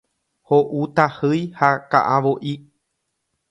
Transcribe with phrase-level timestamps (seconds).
[0.51, 2.57] Ho'u tahýi ha ka'avo'i.